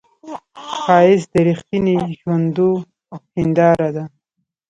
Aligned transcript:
ښایست 0.79 1.29
د 1.33 1.35
رښتینې 1.47 1.95
ژوندو 2.19 2.69
هنداره 3.35 3.89
ده 3.95 4.03